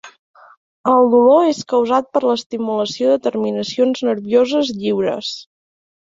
[0.91, 5.31] El dolor és causat per l'estimulació de terminacions nervioses lliures.